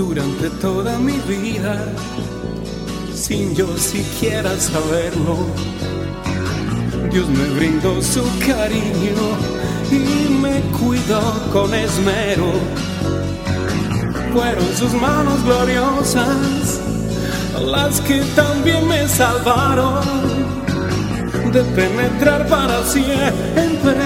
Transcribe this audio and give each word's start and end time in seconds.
durante 0.00 0.48
toda 0.62 0.98
mi 0.98 1.18
vida, 1.28 1.76
sin 3.14 3.54
yo 3.54 3.76
siquiera 3.76 4.58
saberlo. 4.58 5.36
Dios 7.12 7.28
me 7.28 7.44
brindó 7.56 8.00
su 8.00 8.22
cariño 8.38 9.26
y 9.90 10.32
me 10.42 10.60
cuidó 10.78 11.20
con 11.52 11.74
esmero. 11.74 12.50
Fueron 14.32 14.68
sus 14.74 14.94
manos 14.94 15.44
gloriosas 15.44 16.80
las 17.60 18.00
que 18.00 18.22
también 18.34 18.88
me 18.88 19.06
salvaron 19.06 20.00
de 21.52 21.62
penetrar 21.78 22.48
para 22.48 22.82
siempre 22.84 23.96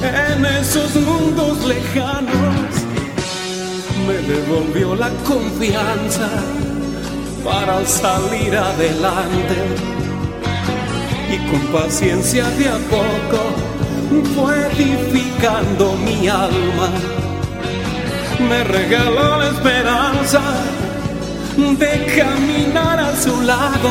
en 0.00 0.46
esos 0.46 0.94
mundos 0.94 1.58
lejanos. 1.66 2.83
Me 4.06 4.14
devolvió 4.14 4.94
la 4.94 5.08
confianza 5.26 6.28
para 7.44 7.84
salir 7.86 8.54
adelante 8.54 9.56
y 11.32 11.50
con 11.50 11.60
paciencia 11.72 12.44
de 12.50 12.68
a 12.68 12.78
poco 12.90 13.74
fue 14.34 14.66
edificando 14.72 15.94
mi 16.04 16.28
alma. 16.28 16.90
Me 18.48 18.64
regaló 18.64 19.38
la 19.38 19.48
esperanza 19.48 20.40
de 21.56 22.14
caminar 22.16 23.00
a 23.00 23.16
su 23.16 23.40
lado. 23.42 23.90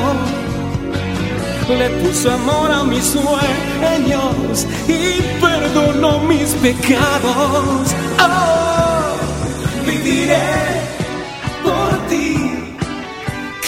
Le 1.70 1.90
puso 2.02 2.32
amor 2.32 2.72
a 2.72 2.84
mis 2.84 3.04
sueños 3.06 4.68
y 4.88 5.22
perdonó 5.42 6.20
mis 6.20 6.50
pecados. 6.56 7.96
Oh, 8.20 8.53
viviré 10.14 10.48
por 11.64 12.08
ti. 12.10 12.36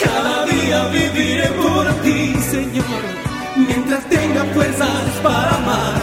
Cada 0.04 0.46
día 0.46 0.88
viviré 0.88 1.48
por 1.64 1.86
ti, 2.04 2.36
Señor. 2.52 3.04
Mientras 3.56 4.04
tenga 4.10 4.44
fuerzas 4.54 5.06
para 5.23 5.56
amar. 5.56 6.02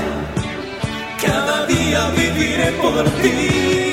Cada 1.21 1.67
día 1.67 2.01
viviré 2.17 2.73
por 2.83 3.05
ti. 3.23 3.92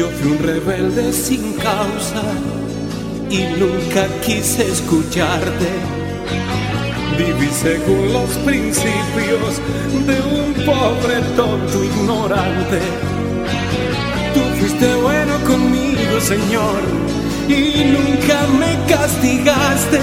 Yo 0.00 0.08
fui 0.08 0.30
un 0.30 0.38
rebelde 0.38 1.12
sin 1.12 1.52
causa 1.58 2.22
y 3.28 3.42
nunca 3.60 4.06
quise 4.24 4.66
escucharte. 4.66 5.68
Viví 7.18 7.50
según 7.52 8.10
los 8.10 8.30
principios 8.38 9.60
de 10.06 10.16
un 10.40 10.54
pobre 10.64 11.20
tonto 11.36 11.84
ignorante. 11.84 12.80
Tú 14.32 14.40
fuiste 14.58 14.94
bueno 15.02 15.34
conmigo, 15.44 16.18
Señor, 16.18 16.80
y 17.46 17.84
nunca 17.84 18.46
me 18.58 18.72
castigaste. 18.90 20.00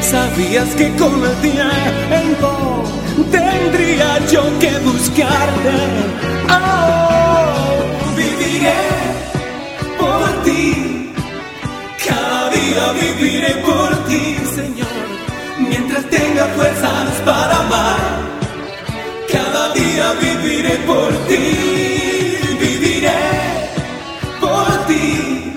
Sabías 0.00 0.74
que 0.76 0.96
con 0.96 1.22
el 1.22 1.36
tiempo 1.42 2.84
tendría 3.30 4.26
yo 4.30 4.44
que 4.58 4.78
buscarte. 4.78 5.72
Oh, 6.48 7.05
fuerzas 16.54 17.20
para 17.24 17.56
amar. 17.60 17.98
Cada 19.32 19.72
día 19.74 20.12
viviré 20.20 20.76
por 20.86 21.12
ti, 21.28 22.38
viviré 22.60 23.20
por 24.40 24.86
ti. 24.86 25.54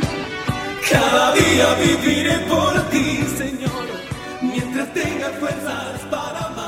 Cada 0.89 1.33
día 1.33 1.67
viviré 1.83 2.37
por 2.51 2.73
ti, 2.89 3.25
Señor, 3.37 3.85
mientras 4.41 4.93
tenga 4.93 5.29
fuerzas 5.39 6.01
para 6.09 6.39
amar. 6.47 6.58